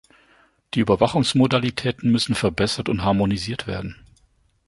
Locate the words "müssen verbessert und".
2.11-3.03